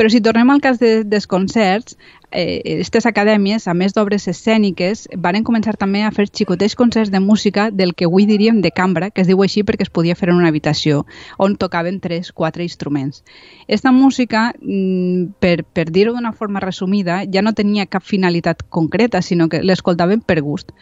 Però 0.00 0.08
si 0.08 0.22
tornem 0.24 0.48
al 0.54 0.64
cas 0.64 0.80
de, 0.80 0.94
dels 1.04 1.28
concerts, 1.28 1.98
aquestes 2.34 3.06
eh, 3.06 3.08
acadèmies, 3.08 3.68
a 3.68 3.74
més 3.74 3.94
d'obres 3.94 4.26
escèniques, 4.28 5.06
varen 5.16 5.46
començar 5.46 5.76
també 5.78 6.02
a 6.02 6.10
fer 6.14 6.26
xicotets 6.26 6.74
concerts 6.74 7.12
de 7.14 7.20
música 7.22 7.70
del 7.70 7.94
que 7.94 8.08
avui 8.08 8.26
diríem 8.26 8.60
de 8.60 8.72
cambra, 8.74 9.10
que 9.10 9.22
es 9.22 9.30
diu 9.30 9.42
així 9.42 9.62
perquè 9.62 9.86
es 9.86 9.92
podia 9.94 10.18
fer 10.18 10.30
en 10.32 10.40
una 10.40 10.50
habitació, 10.50 11.04
on 11.38 11.56
tocaven 11.56 12.00
tres, 12.00 12.32
quatre 12.32 12.66
instruments. 12.66 13.22
Esta 13.68 13.92
música, 13.92 14.52
mm, 14.60 15.38
per, 15.38 15.64
per 15.64 15.90
dir-ho 15.90 16.14
d'una 16.14 16.32
forma 16.32 16.60
resumida, 16.60 17.22
ja 17.30 17.42
no 17.42 17.54
tenia 17.54 17.86
cap 17.86 18.02
finalitat 18.02 18.66
concreta, 18.68 19.22
sinó 19.22 19.48
que 19.48 19.62
l'escoltaven 19.62 20.20
per 20.20 20.40
gust 20.42 20.72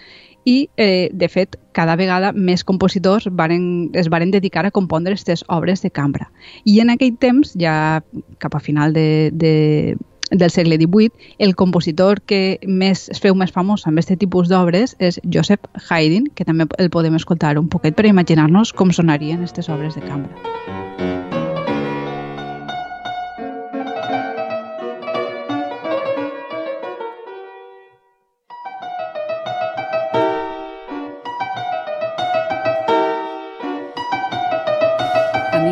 i, 0.44 0.70
eh, 0.76 1.10
de 1.12 1.28
fet, 1.28 1.56
cada 1.72 1.94
vegada 1.96 2.32
més 2.32 2.64
compositors 2.64 3.28
varen, 3.30 3.90
es 3.94 4.08
varen 4.10 4.32
dedicar 4.32 4.66
a 4.66 4.72
compondre 4.74 5.14
aquestes 5.14 5.44
obres 5.48 5.82
de 5.82 5.90
cambra. 5.90 6.30
I 6.64 6.80
en 6.80 6.90
aquell 6.90 7.14
temps, 7.16 7.54
ja 7.58 8.02
cap 8.38 8.56
a 8.56 8.60
final 8.60 8.92
de, 8.92 9.30
de, 9.32 9.96
del 10.32 10.50
segle 10.50 10.76
XVIII, 10.80 11.12
el 11.38 11.54
compositor 11.54 12.22
que 12.26 12.58
més 12.66 13.08
es 13.12 13.22
feu 13.22 13.36
més 13.38 13.52
famós 13.54 13.86
amb 13.86 14.00
aquest 14.00 14.16
tipus 14.18 14.50
d'obres 14.50 14.96
és 14.98 15.20
Joseph 15.28 15.68
Haydn, 15.88 16.32
que 16.34 16.48
també 16.48 16.68
el 16.78 16.90
podem 16.90 17.16
escoltar 17.20 17.58
un 17.60 17.68
poquet 17.68 17.96
per 17.96 18.08
imaginar-nos 18.08 18.72
com 18.72 18.92
sonarien 18.92 19.42
aquestes 19.42 19.68
obres 19.72 19.98
de 19.98 20.04
cambra. 20.08 20.80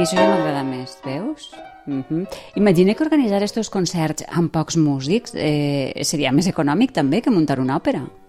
mi 0.01 0.07
això 0.07 0.17
ja 0.17 0.29
m'agrada 0.31 0.63
més, 0.65 0.95
veus? 1.05 1.20
Mm 1.87 2.05
-hmm. 2.09 2.27
Imagina 2.55 2.95
que 2.95 3.05
organitzar 3.05 3.37
aquests 3.37 3.71
concerts 3.71 4.25
amb 4.29 4.51
pocs 4.53 4.77
músics 4.77 5.33
eh, 5.35 5.93
seria 6.03 6.33
més 6.33 6.47
econòmic 6.47 6.93
també 6.93 7.21
que 7.21 7.31
muntar 7.31 7.61
una 7.61 7.77
òpera. 7.77 8.20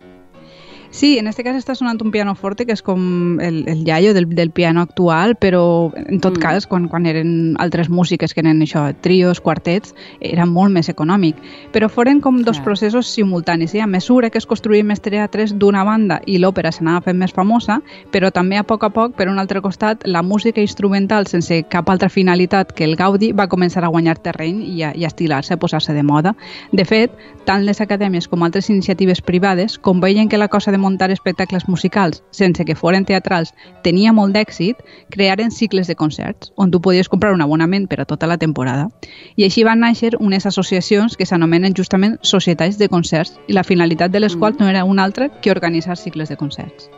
Sí, 0.92 1.18
en 1.18 1.28
este 1.28 1.46
cas 1.48 1.56
està 1.56 1.72
sonant 1.72 2.02
un 2.04 2.12
piano 2.12 2.34
forte 2.36 2.66
que 2.68 2.76
és 2.76 2.82
com 2.84 3.40
el, 3.40 3.62
el 3.72 3.86
iaio 3.88 4.12
del, 4.14 4.26
del 4.36 4.50
piano 4.52 4.82
actual, 4.84 5.38
però 5.40 5.64
en 5.96 6.20
tot 6.20 6.36
mm. 6.36 6.42
cas, 6.44 6.68
quan, 6.68 6.90
quan 6.92 7.06
eren 7.08 7.56
altres 7.64 7.88
músiques 7.90 8.34
que 8.36 8.44
eren 8.44 8.60
això, 8.60 8.84
trios, 9.00 9.40
quartets, 9.40 9.96
era 10.20 10.44
molt 10.46 10.76
més 10.76 10.92
econòmic. 10.92 11.40
Però 11.72 11.88
foren 11.88 12.20
com 12.20 12.42
dos 12.44 12.60
Clar. 12.60 12.66
processos 12.66 13.08
simultanis. 13.08 13.72
I 13.74 13.86
a 13.86 13.88
mesura 13.88 14.30
que 14.30 14.42
es 14.42 14.46
construïen 14.46 14.90
més 14.90 15.00
teatres 15.00 15.56
d'una 15.56 15.86
banda 15.88 16.20
i 16.28 16.36
l'òpera 16.44 16.74
s'anava 16.76 17.06
fent 17.08 17.22
més 17.24 17.32
famosa, 17.32 17.80
però 18.12 18.28
també 18.36 18.60
a 18.60 18.66
poc 18.68 18.84
a 18.84 18.92
poc, 18.92 19.16
per 19.16 19.30
un 19.32 19.40
altre 19.40 19.64
costat, 19.64 20.04
la 20.04 20.22
música 20.22 20.60
instrumental 20.60 21.32
sense 21.32 21.62
cap 21.72 21.88
altra 21.90 22.12
finalitat 22.12 22.76
que 22.76 22.84
el 22.84 22.98
Gaudi 23.00 23.32
va 23.32 23.48
començar 23.48 23.86
a 23.88 23.94
guanyar 23.94 24.18
terreny 24.20 24.60
i 24.68 24.84
a, 24.84 24.92
i 24.92 25.08
a 25.08 25.14
estilar-se, 25.14 25.56
a 25.56 25.62
posar-se 25.62 25.96
de 25.96 26.04
moda. 26.04 26.36
De 26.76 26.84
fet, 26.84 27.16
tant 27.48 27.64
les 27.64 27.80
acadèmies 27.80 28.28
com 28.28 28.44
altres 28.44 28.68
iniciatives 28.70 29.24
privades, 29.24 29.80
com 29.80 30.04
veien 30.04 30.28
que 30.28 30.38
la 30.38 30.52
cosa 30.52 30.72
de 30.72 30.81
muntar 30.82 31.12
espectacles 31.14 31.68
musicals 31.70 32.24
sense 32.36 32.66
que 32.66 32.76
foren 32.76 33.06
teatrals 33.06 33.54
tenia 33.86 34.14
molt 34.14 34.34
d'èxit, 34.36 34.82
crearen 35.14 35.54
cicles 35.54 35.88
de 35.88 35.96
concerts 35.96 36.52
on 36.58 36.72
tu 36.72 36.82
podies 36.82 37.10
comprar 37.10 37.34
un 37.36 37.46
abonament 37.46 37.88
per 37.88 38.02
a 38.02 38.08
tota 38.10 38.28
la 38.28 38.40
temporada. 38.42 38.90
I 39.38 39.46
així 39.48 39.64
van 39.64 39.86
néixer 39.86 40.16
unes 40.20 40.50
associacions 40.50 41.18
que 41.18 41.30
s'anomenen 41.30 41.78
justament 41.78 42.18
societats 42.22 42.82
de 42.82 42.90
concerts 42.90 43.38
i 43.48 43.54
la 43.54 43.68
finalitat 43.68 44.12
de 44.12 44.20
les 44.26 44.36
mm. 44.36 44.40
quals 44.40 44.60
no 44.60 44.68
era 44.68 44.84
una 44.86 45.06
altra 45.06 45.30
que 45.42 45.52
organitzar 45.52 45.98
cicles 45.98 46.30
de 46.30 46.38
concerts. 46.38 46.90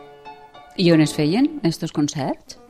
I 0.76 0.90
on 0.90 1.00
es 1.04 1.14
feien 1.14 1.50
aquests 1.62 1.92
concerts? 1.92 2.63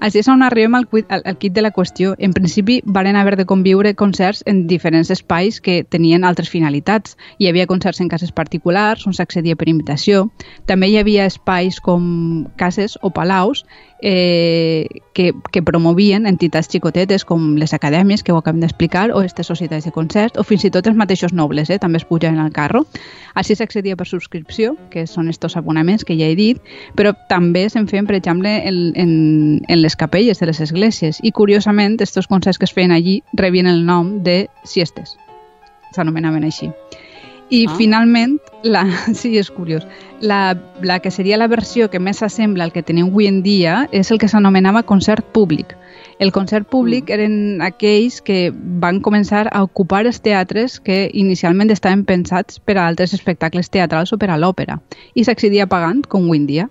Així 0.00 0.22
és 0.22 0.28
on 0.32 0.42
arribem 0.42 0.74
al, 0.78 0.86
al, 1.08 1.22
al 1.24 1.36
kit 1.38 1.52
de 1.52 1.62
la 1.62 1.72
qüestió. 1.76 2.14
En 2.18 2.32
principi, 2.32 2.80
varen 2.84 3.16
haver 3.20 3.36
de 3.36 3.46
conviure 3.46 3.94
concerts 3.94 4.42
en 4.46 4.66
diferents 4.66 5.10
espais 5.12 5.60
que 5.60 5.82
tenien 5.84 6.24
altres 6.24 6.48
finalitats. 6.48 7.16
Hi 7.38 7.50
havia 7.50 7.68
concerts 7.68 8.00
en 8.00 8.08
cases 8.08 8.32
particulars, 8.32 9.06
on 9.06 9.16
s'accedia 9.16 9.58
per 9.60 9.68
invitació. 9.68 10.28
També 10.66 10.88
hi 10.88 10.98
havia 11.00 11.28
espais 11.28 11.80
com 11.84 12.48
cases 12.56 12.96
o 13.02 13.12
palaus 13.12 13.64
eh, 14.00 14.88
que, 15.12 15.32
que 15.52 15.62
promovien 15.62 16.26
entitats 16.26 16.68
xicotetes 16.70 17.24
com 17.24 17.56
les 17.60 17.74
acadèmies, 17.76 18.22
que 18.22 18.32
ho 18.32 18.38
acabem 18.40 18.60
d'explicar, 18.64 19.10
o 19.12 19.20
aquestes 19.20 19.50
societats 19.50 19.84
de 19.84 19.92
concerts, 19.92 20.38
o 20.40 20.44
fins 20.44 20.64
i 20.64 20.72
tot 20.72 20.88
els 20.88 20.96
mateixos 20.96 21.34
nobles, 21.36 21.70
eh, 21.70 21.78
també 21.78 22.00
es 22.00 22.06
pujaven 22.08 22.40
al 22.40 22.52
carro. 22.56 22.86
Així 23.34 23.54
s'accedia 23.54 23.96
per 23.96 24.08
subscripció, 24.08 24.74
que 24.90 25.06
són 25.06 25.28
estos 25.28 25.56
abonaments 25.56 26.04
que 26.04 26.16
ja 26.18 26.30
he 26.30 26.36
dit, 26.38 26.60
però 26.96 27.12
també 27.28 27.68
se'n 27.68 27.88
feien, 27.90 28.08
per 28.08 28.16
exemple, 28.18 28.56
en, 28.66 28.80
en, 28.96 29.12
en 29.68 29.82
les 29.82 29.89
capelles 29.96 30.40
de 30.40 30.46
les 30.46 30.60
esglésies. 30.60 31.20
I, 31.22 31.32
curiosament, 31.32 31.98
aquests 31.98 32.28
concerts 32.30 32.58
que 32.58 32.68
es 32.68 32.74
feien 32.76 32.92
allí 32.92 33.20
rebien 33.32 33.66
el 33.66 33.84
nom 33.86 34.20
de 34.24 34.48
siestes. 34.64 35.16
S'anomenaven 35.94 36.44
així. 36.46 36.70
I 37.50 37.64
ah. 37.66 37.74
finalment, 37.76 38.38
la, 38.62 38.84
sí, 39.20 39.34
és 39.38 39.50
curiós, 39.50 39.86
la, 40.20 40.56
la 40.82 41.00
que 41.00 41.10
seria 41.10 41.38
la 41.40 41.48
versió 41.50 41.90
que 41.90 41.98
més 41.98 42.22
s'assembla 42.22 42.64
al 42.64 42.72
que 42.72 42.84
tenim 42.86 43.10
avui 43.10 43.26
en 43.26 43.42
dia 43.42 43.88
és 43.90 44.10
el 44.14 44.20
que 44.22 44.30
s'anomenava 44.30 44.84
concert 44.86 45.26
públic. 45.34 45.74
El 46.20 46.30
concert 46.32 46.68
públic 46.68 47.08
mm. 47.08 47.14
eren 47.16 47.62
aquells 47.64 48.20
que 48.22 48.52
van 48.52 49.00
començar 49.02 49.46
a 49.50 49.64
ocupar 49.66 50.04
els 50.06 50.20
teatres 50.22 50.78
que 50.78 51.08
inicialment 51.12 51.72
estaven 51.72 52.04
pensats 52.04 52.60
per 52.60 52.76
a 52.76 52.86
altres 52.86 53.16
espectacles 53.16 53.72
teatrals 53.72 54.12
o 54.12 54.20
per 54.20 54.30
a 54.30 54.38
l'òpera 54.38 54.78
i 55.14 55.24
s'accedia 55.24 55.66
pagant, 55.66 56.04
com 56.06 56.28
avui 56.28 56.44
en 56.44 56.46
dia 56.46 56.68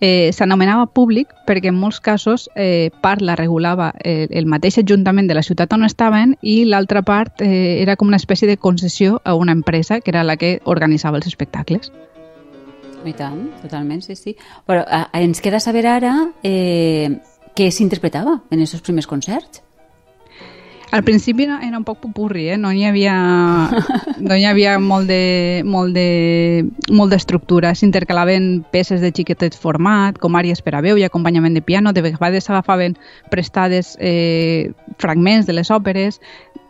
eh, 0.00 0.32
s'anomenava 0.32 0.86
públic 0.92 1.32
perquè 1.46 1.70
en 1.72 1.78
molts 1.78 2.00
casos 2.00 2.48
eh, 2.54 2.90
part 3.02 3.22
la 3.22 3.36
regulava 3.36 3.92
eh, 4.02 4.26
el 4.30 4.46
mateix 4.46 4.78
ajuntament 4.82 5.28
de 5.28 5.36
la 5.38 5.44
ciutat 5.46 5.72
on 5.72 5.86
estaven 5.86 6.36
i 6.42 6.64
l'altra 6.64 7.02
part 7.02 7.42
eh, 7.44 7.82
era 7.82 7.96
com 7.96 8.08
una 8.08 8.20
espècie 8.20 8.48
de 8.48 8.56
concessió 8.56 9.20
a 9.24 9.34
una 9.34 9.52
empresa 9.52 10.00
que 10.00 10.10
era 10.10 10.24
la 10.24 10.36
que 10.36 10.60
organitzava 10.64 11.18
els 11.18 11.26
espectacles. 11.26 11.92
I 13.06 13.12
tant, 13.14 13.52
totalment, 13.62 14.02
sí, 14.02 14.16
sí. 14.18 14.34
Però 14.66 14.82
eh, 14.82 15.04
ens 15.22 15.40
queda 15.40 15.60
saber 15.62 15.86
ara 15.86 16.16
eh, 16.42 17.12
què 17.56 17.70
s'interpretava 17.70 18.40
en 18.50 18.64
aquests 18.64 18.82
primers 18.82 19.06
concerts. 19.06 19.62
Al 20.92 21.02
principi 21.02 21.42
era, 21.42 21.58
un 21.76 21.84
poc 21.84 21.98
pupurri, 21.98 22.46
eh? 22.48 22.56
no 22.56 22.70
hi 22.72 22.84
havia, 22.86 23.14
no 24.22 24.36
hi 24.36 24.44
havia 24.46 24.78
molt 24.78 25.08
de, 25.10 25.62
molt 25.66 25.94
de, 25.96 26.64
molt 26.94 27.10
d'estructura. 27.10 27.74
S'intercalaven 27.74 28.64
peces 28.70 29.02
de 29.02 29.10
xiquetet 29.10 29.58
format, 29.58 30.20
com 30.22 30.38
àries 30.38 30.62
per 30.62 30.76
a 30.78 30.84
veu 30.86 30.96
i 30.96 31.04
acompanyament 31.04 31.58
de 31.58 31.64
piano. 31.66 31.92
De 31.92 32.04
vegades 32.06 32.46
s'agafaven 32.46 32.94
prestades 33.32 33.96
eh, 33.98 34.70
fragments 35.02 35.50
de 35.50 35.58
les 35.58 35.74
òperes. 35.74 36.20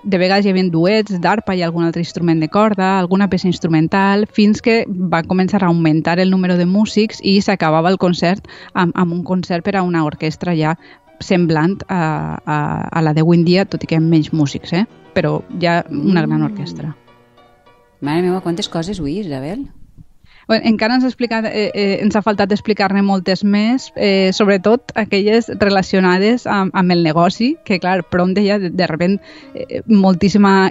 De 0.07 0.19
vegades 0.23 0.47
hi 0.47 0.53
havia 0.55 0.71
duets 0.73 1.21
d'arpa 1.21 1.55
i 1.59 1.65
algun 1.67 1.85
altre 1.85 2.01
instrument 2.01 2.41
de 2.41 2.49
corda, 2.49 2.97
alguna 2.97 3.29
peça 3.29 3.51
instrumental, 3.51 4.25
fins 4.33 4.63
que 4.63 4.85
va 4.87 5.25
començar 5.27 5.61
a 5.63 5.69
augmentar 5.69 6.21
el 6.23 6.31
número 6.31 6.57
de 6.57 6.65
músics 6.65 7.21
i 7.23 7.41
s'acabava 7.43 7.91
el 7.93 7.99
concert 7.99 8.47
amb, 8.73 8.95
amb 8.95 9.13
un 9.13 9.25
concert 9.25 9.67
per 9.67 9.77
a 9.77 9.83
una 9.83 10.07
orquestra 10.07 10.55
ja 10.57 10.77
semblant 11.21 11.81
a, 11.89 12.39
a, 12.45 12.59
a 12.91 13.03
la 13.03 13.15
de 13.15 13.23
en 13.23 13.45
dia, 13.45 13.65
tot 13.65 13.83
i 13.83 13.87
que 13.87 13.97
amb 13.97 14.09
menys 14.11 14.33
músics, 14.33 14.73
eh? 14.73 14.87
però 15.15 15.41
ja 15.61 15.83
una 15.91 16.23
gran 16.23 16.41
mm. 16.41 16.53
orquestra. 16.53 16.95
Mare 18.01 18.23
meva, 18.23 18.43
quantes 18.45 18.69
coses 18.69 19.01
avui, 19.01 19.21
Isabel? 19.21 19.67
Bueno, 20.47 20.63
encara 20.69 20.95
ens 20.95 21.03
ha, 21.03 21.09
explicat, 21.09 21.45
eh, 21.49 21.73
eh, 21.75 21.99
ens 22.05 22.15
ha 22.15 22.23
faltat 22.23 22.53
explicar-ne 22.55 23.01
moltes 23.03 23.43
més, 23.43 23.89
eh, 23.97 24.31
sobretot 24.33 24.93
aquelles 24.95 25.49
relacionades 25.59 26.47
amb, 26.47 26.71
amb 26.73 26.95
el 26.95 27.03
negoci, 27.03 27.57
que 27.67 27.81
clar, 27.83 28.05
pront 28.13 28.37
ja 28.39 28.61
de, 28.63 28.71
de 28.71 28.87
repent 28.87 29.19
eh, 29.55 29.83
moltíssima 29.91 30.71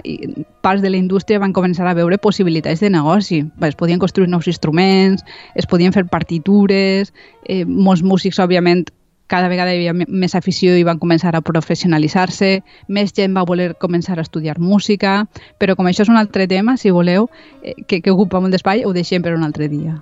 parts 0.64 0.80
de 0.80 0.90
la 0.90 0.96
indústria 0.96 1.42
van 1.42 1.52
començar 1.52 1.84
a 1.90 1.94
veure 1.94 2.16
possibilitats 2.16 2.80
de 2.80 2.88
negoci. 2.88 3.42
Es 3.60 3.76
podien 3.76 4.00
construir 4.00 4.30
nous 4.32 4.48
instruments, 4.48 5.26
es 5.54 5.68
podien 5.68 5.92
fer 5.92 6.06
partitures, 6.08 7.12
eh, 7.44 7.66
molts 7.66 8.02
músics, 8.02 8.40
òbviament, 8.40 8.88
cada 9.26 9.48
vegada 9.48 9.74
hi 9.74 9.86
havia 9.86 10.06
més 10.06 10.34
afició 10.38 10.76
i 10.76 10.84
van 10.86 11.00
començar 11.02 11.34
a 11.34 11.42
professionalitzar-se, 11.44 12.50
més 12.88 13.14
gent 13.16 13.36
va 13.36 13.46
voler 13.48 13.72
començar 13.74 14.18
a 14.18 14.24
estudiar 14.24 14.58
música, 14.58 15.22
però 15.58 15.76
com 15.76 15.86
això 15.86 16.06
és 16.06 16.12
un 16.12 16.20
altre 16.20 16.46
tema, 16.46 16.76
si 16.76 16.90
voleu, 16.94 17.30
eh, 17.62 17.74
que, 17.86 18.00
que 18.00 18.14
ocupa 18.14 18.40
molt 18.40 18.54
d'espai, 18.54 18.84
ho 18.84 18.92
deixem 18.96 19.24
per 19.24 19.34
un 19.36 19.46
altre 19.46 19.68
dia. 19.72 19.96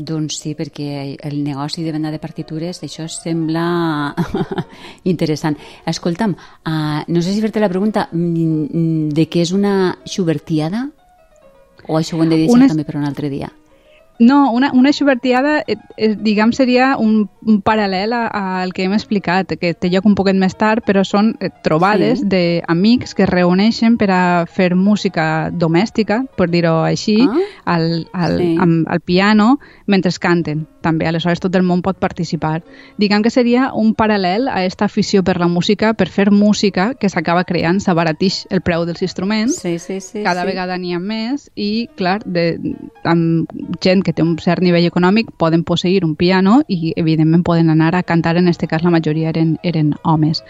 Doncs 0.00 0.38
sí, 0.40 0.54
perquè 0.56 1.18
el 1.28 1.42
negoci 1.44 1.84
de 1.84 1.92
venda 1.92 2.10
de 2.12 2.20
partitures, 2.22 2.80
això 2.86 3.04
sembla 3.12 4.14
interessant. 5.12 5.58
Escolta'm, 5.84 6.32
uh, 6.64 7.02
no 7.06 7.20
sé 7.20 7.34
si 7.34 7.42
fer-te 7.44 7.60
la 7.60 7.68
pregunta 7.68 8.08
de 8.12 9.26
què 9.28 9.44
és 9.44 9.52
una 9.52 9.98
xubertiada 10.08 10.86
o 11.86 11.98
això 11.98 12.16
ho 12.16 12.24
hem 12.24 12.32
de 12.32 12.44
deixar 12.44 12.56
una... 12.56 12.70
també 12.70 12.86
per 12.88 12.96
un 13.00 13.08
altre 13.08 13.28
dia? 13.32 13.50
No, 14.20 14.52
una, 14.52 14.70
una 14.74 14.92
xubertiada, 14.92 15.64
eh, 15.66 15.76
eh, 15.96 16.14
diguem, 16.14 16.52
seria 16.52 16.92
un, 17.00 17.30
un 17.46 17.62
paral·lel 17.64 18.12
al 18.12 18.74
que 18.76 18.84
hem 18.84 18.92
explicat, 18.92 19.54
que 19.58 19.72
té 19.74 19.88
lloc 19.90 20.04
un 20.04 20.14
poquet 20.14 20.36
més 20.36 20.54
tard, 20.60 20.84
però 20.84 21.02
són 21.08 21.32
eh, 21.40 21.48
trobades 21.64 22.20
Sí. 22.20 22.28
d'amics 22.28 23.14
que 23.16 23.24
es 23.24 23.30
reuneixen 23.32 23.96
per 23.96 24.10
a 24.12 24.44
fer 24.46 24.74
música 24.76 25.48
domèstica, 25.50 26.20
per 26.36 26.50
dir-ho 26.52 26.82
així, 26.84 27.16
Ah, 27.24 27.38
al, 27.76 28.06
al, 28.12 28.36
sí. 28.38 28.56
amb, 28.60 28.86
al 28.92 29.00
piano 29.00 29.58
mentre 29.86 30.12
canten. 30.20 30.66
També, 30.80 31.06
aleshores 31.06 31.40
tot 31.40 31.54
el 31.56 31.62
món 31.62 31.82
pot 31.82 31.98
participar. 32.00 32.62
Diguem 32.98 33.22
que 33.22 33.30
seria 33.30 33.70
un 33.76 33.94
paral·lel 33.94 34.48
a 34.48 34.58
aquesta 34.60 34.86
afició 34.86 35.22
per 35.22 35.38
la 35.40 35.48
música, 35.48 35.92
per 35.94 36.08
fer 36.08 36.30
música 36.30 36.94
que 36.94 37.08
s'acaba 37.08 37.44
creant, 37.44 37.80
s'abaratix 37.80 38.46
el 38.50 38.60
preu 38.60 38.84
dels 38.88 39.02
instruments, 39.02 39.56
Sí, 39.60 39.78
sí, 39.78 40.00
sí. 40.00 40.22
cada 40.22 40.42
sí. 40.42 40.46
vegada 40.48 40.76
n'hi 40.78 40.94
ha 40.94 40.98
més 40.98 41.50
i, 41.54 41.88
clar, 41.96 42.20
de, 42.24 42.58
amb 43.04 43.48
gent 43.80 44.02
que 44.02 44.09
té 44.12 44.22
un 44.22 44.36
cert 44.38 44.62
nivell 44.62 44.86
econòmic 44.86 45.30
poden 45.36 45.64
posseir 45.64 46.04
un 46.04 46.16
piano 46.16 46.62
i, 46.68 46.92
evidentment, 46.96 47.42
poden 47.44 47.70
anar 47.70 47.94
a 47.94 48.02
cantar, 48.02 48.36
en 48.36 48.48
aquest 48.48 48.66
cas 48.66 48.82
la 48.82 48.90
majoria 48.90 49.28
eren, 49.30 49.58
eren 49.62 49.94
homes. 50.04 50.42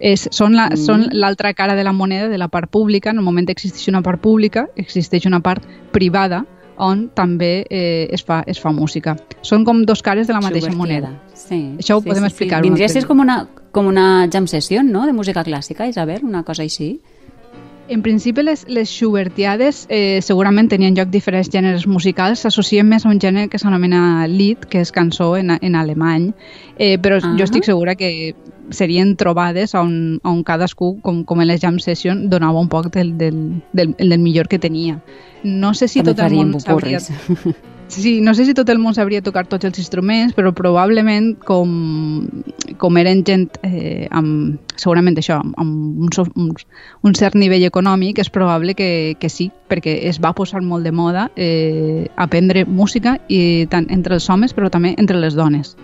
És, 0.00 0.28
són 0.32 0.54
la- 0.56 0.70
Mm. 0.70 0.76
són 0.76 1.06
l'altra 1.12 1.54
cara 1.54 1.74
de 1.76 1.84
la 1.84 1.92
moneda 1.92 2.28
de 2.28 2.36
la 2.38 2.48
part 2.48 2.68
pública. 2.70 3.10
En 3.10 3.18
el 3.18 3.24
moment 3.24 3.46
que 3.46 3.52
existeix 3.52 3.88
una 3.88 4.02
part 4.02 4.20
pública, 4.20 4.68
existeix 4.76 5.24
una 5.26 5.40
part 5.40 5.62
privada 5.92 6.44
on 6.76 7.10
també 7.14 7.64
eh, 7.70 8.08
es, 8.10 8.24
fa, 8.24 8.42
es 8.46 8.58
fa 8.60 8.72
música. 8.72 9.16
Són 9.42 9.64
com 9.64 9.84
dos 9.84 10.02
cares 10.02 10.26
de 10.26 10.32
la 10.32 10.40
mateixa 10.40 10.72
Subvertida. 10.72 10.76
moneda. 11.10 11.22
Sí, 11.34 11.76
Això 11.78 11.96
ho 11.98 12.00
sí, 12.02 12.08
podem 12.08 12.24
sí, 12.24 12.26
explicar 12.26 12.58
Sí. 12.58 12.62
Vindria 12.68 12.86
a 12.86 12.88
ser 12.88 13.06
com 13.06 13.20
una, 13.20 13.46
com 13.70 13.86
una 13.86 14.28
jam 14.32 14.48
session, 14.48 14.90
no?, 14.90 15.06
de 15.06 15.12
música 15.12 15.44
clàssica, 15.44 15.86
Isabel, 15.88 16.24
una 16.24 16.42
cosa 16.42 16.62
així. 16.62 17.00
En 17.86 18.00
principi, 18.00 18.42
les, 18.42 18.64
les 18.68 18.88
Schubertiades 18.88 19.84
eh, 19.92 20.20
segurament 20.24 20.70
tenien 20.72 20.94
lloc 20.96 21.10
diferents 21.12 21.50
gèneres 21.52 21.84
musicals, 21.86 22.40
s'associen 22.40 22.88
més 22.88 23.04
a 23.04 23.10
un 23.12 23.20
gènere 23.20 23.50
que 23.52 23.60
s'anomena 23.60 24.24
Lied, 24.26 24.64
que 24.72 24.80
és 24.80 24.92
cançó 24.92 25.34
en, 25.36 25.52
en 25.60 25.76
alemany, 25.76 26.30
eh, 26.78 26.96
però 26.96 27.20
Ah. 27.20 27.34
jo 27.36 27.44
estic 27.44 27.64
segura 27.64 27.94
que 27.94 28.34
serien 28.70 29.16
trobades 29.16 29.74
on, 29.74 30.20
on 30.24 30.42
cadascú, 30.42 30.98
com, 31.02 31.24
com 31.24 31.40
en 31.40 31.48
les 31.48 31.60
jam 31.60 31.78
session, 31.78 32.30
donava 32.30 32.58
un 32.60 32.68
poc 32.72 32.88
del, 32.94 33.18
del, 33.18 33.62
del, 33.72 33.94
del 33.98 34.18
millor 34.18 34.48
que 34.48 34.58
tenia. 34.58 35.02
No 35.44 35.74
sé 35.74 35.88
si 35.88 36.00
També 36.00 36.14
tot 36.14 36.24
el 36.24 36.36
món 36.40 36.60
sabria... 36.60 36.98
Sí, 37.86 38.20
no 38.20 38.34
sé 38.34 38.46
si 38.46 38.54
tot 38.54 38.68
el 38.72 38.80
món 38.80 38.94
sabria 38.96 39.22
tocar 39.22 39.44
tots 39.46 39.66
els 39.68 39.78
instruments, 39.78 40.32
però 40.34 40.54
probablement 40.56 41.34
com, 41.44 42.24
com 42.80 42.96
eren 42.98 43.20
gent 43.28 43.58
eh, 43.62 44.08
amb, 44.10 44.56
segurament 44.80 45.18
això, 45.20 45.36
amb, 45.44 46.06
un, 46.08 46.08
un, 46.34 46.48
un 47.04 47.14
cert 47.14 47.36
nivell 47.36 47.66
econòmic, 47.68 48.18
és 48.24 48.32
probable 48.32 48.74
que, 48.74 48.88
que 49.20 49.28
sí, 49.28 49.50
perquè 49.68 49.98
es 50.08 50.18
va 50.18 50.32
posar 50.34 50.62
molt 50.64 50.88
de 50.88 50.94
moda 50.96 51.28
eh, 51.36 52.08
aprendre 52.16 52.64
música 52.64 53.18
i 53.28 53.68
tant 53.70 53.90
entre 53.92 54.16
els 54.16 54.30
homes 54.32 54.56
però 54.56 54.72
també 54.72 54.94
entre 54.98 55.20
les 55.20 55.36
dones. 55.36 55.76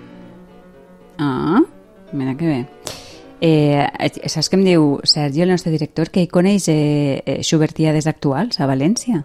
Ah, 1.21 1.61
mira 2.12 2.35
que 2.35 2.49
bé. 2.49 2.62
Eh, 3.40 4.09
saps 4.28 4.50
què 4.50 4.57
em 4.59 4.64
diu 4.64 4.88
Sergi, 5.04 5.45
el 5.45 5.52
nostre 5.52 5.73
director, 5.73 6.11
que 6.12 6.25
hi 6.25 6.33
coneix 6.33 6.66
eh, 6.73 7.21
eh, 7.25 7.38
Schubertiades 7.45 8.09
actuals 8.09 8.61
a 8.61 8.69
València? 8.69 9.23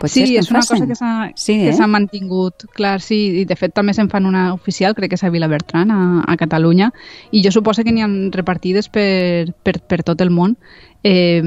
Pot 0.00 0.08
ser 0.08 0.26
sí, 0.26 0.36
en 0.38 0.44
és 0.44 0.50
una 0.50 0.62
cosa 0.64 0.86
que 0.88 0.96
s'ha 0.96 1.12
Sí, 1.36 1.58
eh? 1.68 1.86
mantingut, 1.92 2.64
clar, 2.76 3.02
sí, 3.04 3.18
i 3.42 3.44
de 3.44 3.56
fet 3.56 3.74
també 3.76 3.92
se'n 3.92 4.08
fan 4.08 4.24
una 4.26 4.48
oficial, 4.54 4.94
crec 4.96 5.12
que 5.12 5.18
és 5.20 5.24
a 5.24 5.30
Vilabertran, 5.32 5.92
a, 5.92 6.24
a 6.24 6.36
Catalunya, 6.40 6.90
i 7.30 7.42
jo 7.44 7.52
suposo 7.52 7.84
que 7.84 7.92
n'hi 7.92 8.04
ha 8.04 8.08
repartides 8.32 8.88
per, 8.88 9.52
per, 9.62 9.76
per 9.84 10.02
tot 10.08 10.24
el 10.24 10.32
món, 10.32 10.56
eh, 11.04 11.42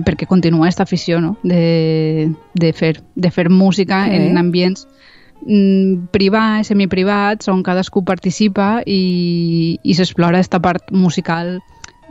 perquè 0.00 0.26
continua 0.26 0.66
aquesta 0.66 0.82
afició 0.82 1.20
no? 1.20 1.36
de, 1.42 2.32
de, 2.54 2.72
fer, 2.72 2.96
de 3.14 3.30
fer 3.30 3.48
música 3.50 4.06
bé. 4.08 4.16
en 4.16 4.38
ambients 4.40 4.86
mm, 5.46 6.08
privats, 6.14 6.72
semiprivats, 6.72 7.48
on 7.52 7.62
cadascú 7.62 8.02
participa 8.08 8.80
i, 8.86 9.78
i 9.82 9.94
s'explora 9.94 10.40
aquesta 10.40 10.62
part 10.64 10.90
musical 10.90 11.60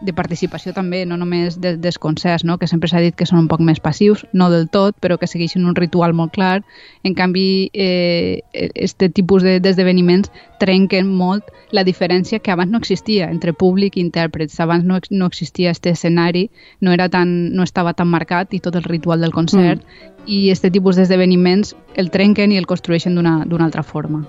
de 0.01 0.13
participació 0.13 0.73
també, 0.73 1.03
no 1.05 1.17
només 1.17 1.59
de, 1.61 1.75
dels 1.77 1.99
concerts, 2.01 2.43
no? 2.43 2.57
que 2.57 2.67
sempre 2.67 2.89
s'ha 2.89 3.01
dit 3.03 3.15
que 3.15 3.27
són 3.29 3.39
un 3.43 3.47
poc 3.51 3.61
més 3.61 3.79
passius, 3.79 4.25
no 4.33 4.49
del 4.49 4.67
tot, 4.69 4.95
però 4.99 5.17
que 5.21 5.29
segueixen 5.29 5.65
un 5.69 5.75
ritual 5.77 6.13
molt 6.17 6.33
clar. 6.33 6.63
En 7.03 7.15
canvi, 7.15 7.69
eh, 7.73 8.41
este 8.51 9.09
tipus 9.09 9.43
de- 9.43 9.59
d'esdeveniments 9.59 10.31
trenquen 10.59 11.07
molt 11.07 11.49
la 11.71 11.83
diferència 11.83 12.39
que 12.39 12.51
abans 12.51 12.71
no 12.71 12.77
existia 12.77 13.29
entre 13.29 13.53
públic 13.53 13.97
i 13.97 14.01
intèrprets. 14.01 14.59
Abans 14.59 14.83
no, 14.85 14.99
no 15.09 15.25
existia 15.25 15.71
este 15.71 15.89
escenari, 15.89 16.49
no, 16.79 16.91
era 16.91 17.09
tan, 17.09 17.53
no 17.55 17.63
estava 17.63 17.93
tan 17.93 18.09
marcat 18.09 18.53
i 18.53 18.59
tot 18.59 18.75
el 18.75 18.83
ritual 18.83 19.21
del 19.21 19.31
concert, 19.31 19.81
mm. 19.81 20.27
i 20.27 20.49
este 20.49 20.71
tipus 20.71 20.97
d'esdeveniments 20.97 21.75
el 21.95 22.11
trenquen 22.11 22.51
i 22.51 22.57
el 22.57 22.67
construeixen 22.67 23.15
d'una 23.15 23.65
altra 23.65 23.83
forma. 23.83 24.25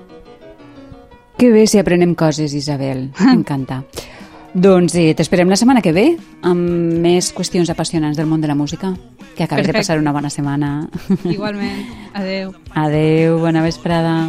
Que 1.39 1.51
bé 1.51 1.67
si 1.67 1.79
aprenem 1.81 2.15
coses, 2.15 2.55
Isabel. 2.55 3.11
M'encanta. 3.19 3.83
Doncs 4.55 4.95
eh, 5.01 5.13
t'esperem 5.17 5.49
la 5.49 5.57
setmana 5.57 5.83
que 5.85 5.95
ve 5.97 6.07
amb 6.45 6.99
més 7.03 7.33
qüestions 7.35 7.71
apassionants 7.73 8.19
del 8.19 8.29
món 8.29 8.41
de 8.41 8.51
la 8.51 8.57
música. 8.59 8.95
Que 9.37 9.45
acabes 9.45 9.65
de 9.67 9.73
Perfecte. 9.73 9.79
passar 9.79 9.99
una 9.99 10.13
bona 10.13 10.29
setmana. 10.31 10.89
Igualment. 11.25 11.87
Adeu. 12.13 12.53
Adeu, 12.75 13.39
bona 13.41 13.63
vesprada. 13.65 14.29